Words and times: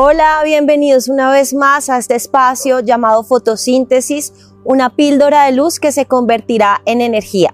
Hola, 0.00 0.42
bienvenidos 0.44 1.08
una 1.08 1.28
vez 1.32 1.54
más 1.54 1.90
a 1.90 1.98
este 1.98 2.14
espacio 2.14 2.78
llamado 2.78 3.24
fotosíntesis, 3.24 4.32
una 4.62 4.94
píldora 4.94 5.46
de 5.46 5.50
luz 5.50 5.80
que 5.80 5.90
se 5.90 6.06
convertirá 6.06 6.82
en 6.84 7.00
energía. 7.00 7.52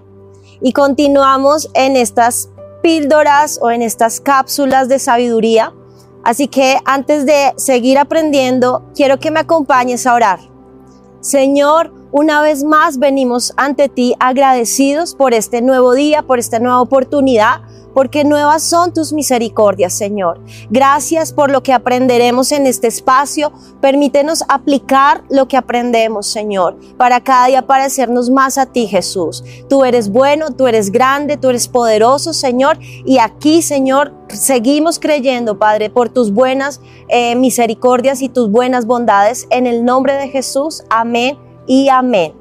Y 0.61 0.71
continuamos 0.71 1.71
en 1.73 1.95
estas 1.95 2.51
píldoras 2.83 3.57
o 3.63 3.71
en 3.71 3.81
estas 3.81 4.21
cápsulas 4.21 4.87
de 4.89 4.99
sabiduría. 4.99 5.73
Así 6.23 6.47
que 6.47 6.77
antes 6.85 7.25
de 7.25 7.51
seguir 7.57 7.97
aprendiendo, 7.97 8.91
quiero 8.93 9.17
que 9.19 9.31
me 9.31 9.39
acompañes 9.39 10.05
a 10.05 10.13
orar. 10.13 10.39
Señor, 11.21 11.94
una 12.17 12.39
vez 12.39 12.63
más 12.63 12.97
venimos 12.97 13.51
ante 13.57 13.89
ti 13.89 14.15
agradecidos 14.21 15.15
por 15.15 15.33
este 15.33 15.61
nuevo 15.61 15.93
día, 15.93 16.21
por 16.21 16.39
esta 16.39 16.59
nueva 16.59 16.79
oportunidad 16.79 17.59
porque 17.93 18.25
nuevas 18.25 18.61
son 18.61 18.93
tus 18.93 19.13
misericordias, 19.13 19.93
Señor. 19.93 20.41
Gracias 20.69 21.31
por 21.31 21.49
lo 21.49 21.63
que 21.63 21.71
aprenderemos 21.71 22.51
en 22.51 22.67
este 22.67 22.87
espacio. 22.87 23.53
Permítenos 23.79 24.43
aplicar 24.49 25.23
lo 25.29 25.47
que 25.47 25.55
aprendemos, 25.55 26.27
Señor, 26.27 26.77
para 26.97 27.21
cada 27.21 27.47
día 27.47 27.65
parecernos 27.65 28.29
más 28.29 28.57
a 28.57 28.65
ti, 28.65 28.87
Jesús. 28.87 29.45
Tú 29.69 29.85
eres 29.85 30.09
bueno, 30.09 30.51
tú 30.51 30.67
eres 30.67 30.91
grande, 30.91 31.37
tú 31.37 31.49
eres 31.49 31.69
poderoso, 31.69 32.33
Señor. 32.33 32.77
Y 32.81 33.19
aquí, 33.19 33.61
Señor, 33.61 34.13
seguimos 34.27 34.99
creyendo, 34.99 35.57
Padre, 35.57 35.89
por 35.89 36.09
tus 36.09 36.33
buenas 36.33 36.81
eh, 37.07 37.35
misericordias 37.35 38.21
y 38.21 38.27
tus 38.27 38.51
buenas 38.51 38.85
bondades. 38.85 39.47
En 39.51 39.67
el 39.67 39.85
nombre 39.85 40.15
de 40.15 40.27
Jesús, 40.27 40.83
amén 40.89 41.44
y 41.67 41.89
amén. 41.89 42.33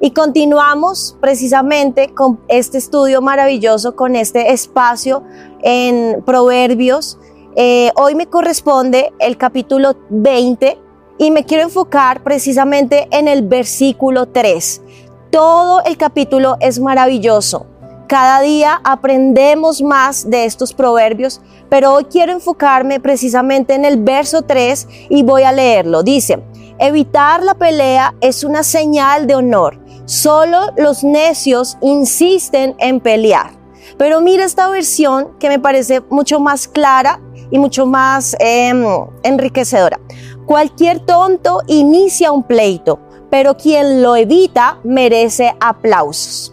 Y 0.00 0.10
continuamos 0.10 1.16
precisamente 1.20 2.12
con 2.12 2.40
este 2.48 2.78
estudio 2.78 3.22
maravilloso, 3.22 3.94
con 3.94 4.16
este 4.16 4.52
espacio 4.52 5.22
en 5.62 6.22
Proverbios. 6.24 7.18
Eh, 7.54 7.92
hoy 7.94 8.16
me 8.16 8.26
corresponde 8.26 9.12
el 9.20 9.36
capítulo 9.36 9.94
20 10.10 10.76
y 11.18 11.30
me 11.30 11.44
quiero 11.44 11.62
enfocar 11.62 12.24
precisamente 12.24 13.06
en 13.12 13.28
el 13.28 13.46
versículo 13.46 14.26
3. 14.26 14.82
Todo 15.30 15.84
el 15.84 15.96
capítulo 15.96 16.56
es 16.58 16.80
maravilloso. 16.80 17.66
Cada 18.08 18.40
día 18.40 18.80
aprendemos 18.84 19.80
más 19.80 20.28
de 20.28 20.44
estos 20.44 20.74
proverbios, 20.74 21.40
pero 21.70 21.94
hoy 21.94 22.04
quiero 22.04 22.32
enfocarme 22.32 23.00
precisamente 23.00 23.74
en 23.74 23.84
el 23.84 24.02
verso 24.02 24.42
3 24.42 24.88
y 25.08 25.22
voy 25.22 25.44
a 25.44 25.52
leerlo. 25.52 26.02
Dice, 26.02 26.42
evitar 26.78 27.42
la 27.42 27.54
pelea 27.54 28.14
es 28.20 28.44
una 28.44 28.62
señal 28.62 29.26
de 29.26 29.34
honor 29.34 29.82
Solo 30.04 30.72
los 30.76 31.04
necios 31.04 31.78
insisten 31.80 32.74
en 32.78 33.00
pelear. 33.00 33.52
Pero 33.98 34.20
mira 34.20 34.44
esta 34.44 34.68
versión 34.68 35.38
que 35.38 35.48
me 35.48 35.58
parece 35.58 36.02
mucho 36.10 36.40
más 36.40 36.66
clara 36.66 37.20
y 37.50 37.58
mucho 37.58 37.86
más 37.86 38.36
em, 38.40 38.84
enriquecedora. 39.22 40.00
Cualquier 40.44 41.00
tonto 41.00 41.60
inicia 41.68 42.32
un 42.32 42.42
pleito, 42.42 42.98
pero 43.30 43.56
quien 43.56 44.02
lo 44.02 44.16
evita 44.16 44.80
merece 44.82 45.54
aplausos. 45.60 46.51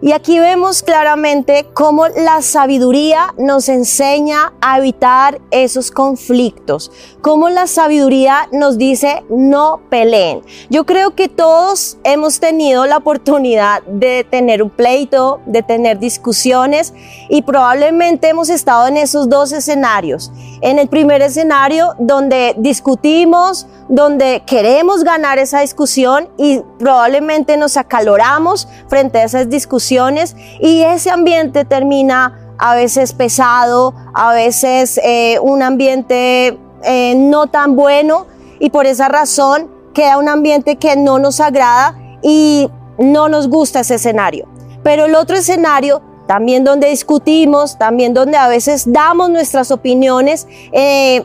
Y 0.00 0.12
aquí 0.12 0.38
vemos 0.38 0.84
claramente 0.84 1.66
cómo 1.74 2.06
la 2.06 2.40
sabiduría 2.40 3.34
nos 3.36 3.68
enseña 3.68 4.52
a 4.60 4.78
evitar 4.78 5.40
esos 5.50 5.90
conflictos, 5.90 6.92
cómo 7.20 7.48
la 7.48 7.66
sabiduría 7.66 8.48
nos 8.52 8.78
dice 8.78 9.24
no 9.28 9.80
peleen. 9.90 10.42
Yo 10.70 10.86
creo 10.86 11.16
que 11.16 11.28
todos 11.28 11.98
hemos 12.04 12.38
tenido 12.38 12.86
la 12.86 12.98
oportunidad 12.98 13.82
de 13.82 14.22
tener 14.22 14.62
un 14.62 14.70
pleito, 14.70 15.40
de 15.46 15.64
tener 15.64 15.98
discusiones 15.98 16.94
y 17.28 17.42
probablemente 17.42 18.28
hemos 18.28 18.50
estado 18.50 18.86
en 18.86 18.98
esos 18.98 19.28
dos 19.28 19.50
escenarios. 19.50 20.30
En 20.60 20.78
el 20.78 20.86
primer 20.86 21.22
escenario 21.22 21.94
donde 21.98 22.54
discutimos, 22.56 23.66
donde 23.88 24.42
queremos 24.46 25.02
ganar 25.02 25.38
esa 25.38 25.60
discusión 25.60 26.28
y 26.36 26.60
probablemente 26.78 27.56
nos 27.56 27.76
acaloramos 27.76 28.68
frente 28.88 29.18
a 29.18 29.24
esas 29.24 29.48
discusiones 29.48 30.36
y 30.60 30.82
ese 30.82 31.10
ambiente 31.10 31.64
termina 31.64 32.54
a 32.58 32.74
veces 32.74 33.12
pesado, 33.12 33.94
a 34.14 34.32
veces 34.32 35.00
eh, 35.02 35.38
un 35.40 35.62
ambiente 35.62 36.58
eh, 36.82 37.14
no 37.16 37.46
tan 37.46 37.76
bueno 37.76 38.26
y 38.58 38.70
por 38.70 38.86
esa 38.86 39.08
razón 39.08 39.70
queda 39.94 40.18
un 40.18 40.28
ambiente 40.28 40.76
que 40.76 40.96
no 40.96 41.18
nos 41.18 41.40
agrada 41.40 41.98
y 42.22 42.68
no 42.98 43.28
nos 43.28 43.48
gusta 43.48 43.80
ese 43.80 43.94
escenario. 43.94 44.46
Pero 44.82 45.06
el 45.06 45.14
otro 45.14 45.36
escenario 45.36 46.02
también 46.26 46.62
donde 46.62 46.90
discutimos, 46.90 47.78
también 47.78 48.12
donde 48.12 48.36
a 48.36 48.48
veces 48.48 48.92
damos 48.92 49.30
nuestras 49.30 49.70
opiniones, 49.70 50.46
eh, 50.72 51.24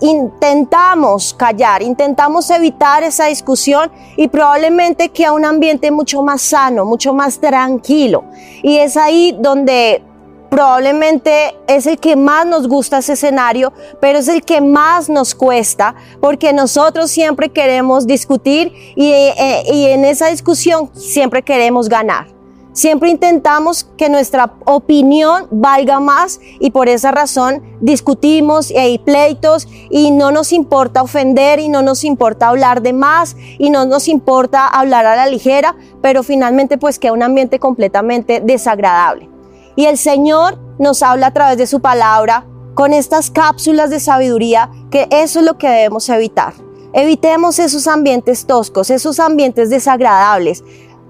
intentamos 0.00 1.34
callar, 1.34 1.82
intentamos 1.82 2.50
evitar 2.50 3.02
esa 3.02 3.26
discusión 3.26 3.90
y 4.16 4.28
probablemente 4.28 5.08
queda 5.08 5.32
un 5.32 5.44
ambiente 5.44 5.90
mucho 5.90 6.22
más 6.22 6.42
sano, 6.42 6.84
mucho 6.84 7.12
más 7.14 7.38
tranquilo. 7.38 8.24
Y 8.62 8.78
es 8.78 8.96
ahí 8.96 9.36
donde 9.38 10.02
probablemente 10.50 11.56
es 11.66 11.86
el 11.86 11.98
que 11.98 12.16
más 12.16 12.46
nos 12.46 12.68
gusta 12.68 12.98
ese 12.98 13.14
escenario, 13.14 13.72
pero 14.00 14.18
es 14.18 14.28
el 14.28 14.42
que 14.42 14.60
más 14.60 15.08
nos 15.08 15.34
cuesta, 15.34 15.94
porque 16.20 16.52
nosotros 16.52 17.10
siempre 17.10 17.50
queremos 17.50 18.06
discutir 18.06 18.72
y, 18.94 19.10
eh, 19.10 19.62
y 19.72 19.86
en 19.86 20.04
esa 20.04 20.28
discusión 20.28 20.90
siempre 20.94 21.42
queremos 21.42 21.88
ganar. 21.88 22.35
Siempre 22.76 23.08
intentamos 23.08 23.84
que 23.96 24.10
nuestra 24.10 24.52
opinión 24.66 25.48
valga 25.50 25.98
más 25.98 26.40
y 26.60 26.72
por 26.72 26.90
esa 26.90 27.10
razón 27.10 27.62
discutimos 27.80 28.70
y 28.70 28.76
hay 28.76 28.98
pleitos 28.98 29.66
y 29.88 30.10
no 30.10 30.30
nos 30.30 30.52
importa 30.52 31.00
ofender 31.00 31.58
y 31.58 31.70
no 31.70 31.80
nos 31.80 32.04
importa 32.04 32.48
hablar 32.48 32.82
de 32.82 32.92
más 32.92 33.34
y 33.58 33.70
no 33.70 33.86
nos 33.86 34.08
importa 34.08 34.68
hablar 34.68 35.06
a 35.06 35.16
la 35.16 35.26
ligera, 35.26 35.74
pero 36.02 36.22
finalmente 36.22 36.76
pues 36.76 36.98
queda 36.98 37.14
un 37.14 37.22
ambiente 37.22 37.58
completamente 37.58 38.42
desagradable. 38.44 39.30
Y 39.74 39.86
el 39.86 39.96
Señor 39.96 40.58
nos 40.78 41.02
habla 41.02 41.28
a 41.28 41.32
través 41.32 41.56
de 41.56 41.66
su 41.66 41.80
palabra 41.80 42.44
con 42.74 42.92
estas 42.92 43.30
cápsulas 43.30 43.88
de 43.88 44.00
sabiduría 44.00 44.70
que 44.90 45.08
eso 45.10 45.38
es 45.40 45.46
lo 45.46 45.56
que 45.56 45.70
debemos 45.70 46.10
evitar. 46.10 46.52
Evitemos 46.92 47.58
esos 47.58 47.88
ambientes 47.88 48.46
toscos, 48.46 48.88
esos 48.88 49.20
ambientes 49.20 49.68
desagradables, 49.68 50.64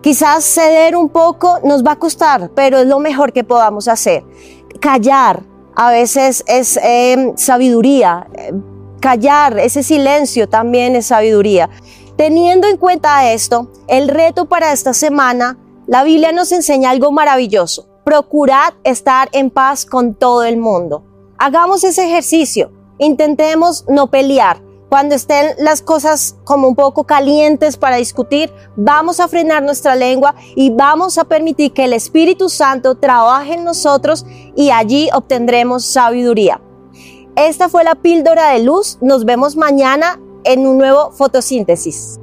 Quizás 0.07 0.45
ceder 0.45 0.95
un 0.95 1.09
poco 1.09 1.59
nos 1.65 1.85
va 1.85 1.91
a 1.91 1.99
costar, 1.99 2.53
pero 2.55 2.79
es 2.79 2.87
lo 2.87 3.01
mejor 3.01 3.33
que 3.33 3.43
podamos 3.43 3.89
hacer. 3.89 4.23
Callar 4.79 5.43
a 5.75 5.91
veces 5.91 6.45
es 6.47 6.79
em, 6.81 7.37
sabiduría. 7.37 8.29
Callar, 9.01 9.59
ese 9.59 9.83
silencio 9.83 10.49
también 10.49 10.95
es 10.95 11.07
sabiduría. 11.07 11.71
Teniendo 12.15 12.69
en 12.69 12.77
cuenta 12.77 13.33
esto, 13.33 13.73
el 13.89 14.07
reto 14.07 14.47
para 14.47 14.73
esta 14.73 14.95
semana, 14.95 15.59
la 15.89 16.05
Biblia 16.05 16.31
nos 16.31 16.53
enseña 16.53 16.91
algo 16.91 17.11
maravilloso. 17.11 17.89
Procurad 18.05 18.75
estar 18.85 19.29
en 19.33 19.51
paz 19.51 19.85
con 19.85 20.15
todo 20.15 20.45
el 20.45 20.57
mundo. 20.57 21.03
Hagamos 21.37 21.83
ese 21.83 22.07
ejercicio. 22.07 22.71
Intentemos 22.99 23.85
no 23.89 24.07
pelear. 24.07 24.66
Cuando 24.89 25.17
estén 25.17 25.55
las 25.59 25.83
cosas 25.83 26.37
como 26.45 26.69
un 26.69 26.77
poco 26.77 27.05
calientes 27.05 27.77
para 27.77 27.97
discutir, 27.97 28.53
vamos 28.77 29.19
a 29.19 29.27
frenar 29.27 29.63
nuestra 29.63 29.97
lengua 29.97 30.35
y 30.55 30.71
vamos 30.71 31.19
a 31.19 31.25
permitir 31.25 31.73
que 31.73 31.85
el 31.85 31.93
Espíritu 31.93 32.49
Santo 32.49 32.95
trabaje 32.95 33.55
en 33.55 33.65
nosotros 33.65 34.25
y 34.55 34.71
allí 34.71 35.09
obtendremos 35.13 35.85
sabiduría. 35.85 36.61
Esta 37.35 37.69
fue 37.69 37.85
la 37.85 37.97
píldora 37.97 38.51
de 38.51 38.61
luz. 38.61 38.99
Nos 39.01 39.25
vemos 39.25 39.57
mañana 39.57 40.21
en 40.45 40.67
un 40.67 40.79
nuevo 40.79 41.11
fotosíntesis. 41.11 42.21